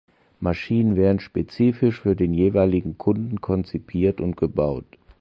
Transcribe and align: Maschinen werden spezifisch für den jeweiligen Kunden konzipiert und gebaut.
Maschinen 0.39 0.95
werden 0.95 1.19
spezifisch 1.19 2.01
für 2.01 2.15
den 2.15 2.33
jeweiligen 2.33 2.97
Kunden 2.97 3.39
konzipiert 3.39 4.19
und 4.19 4.35
gebaut. 4.35 4.97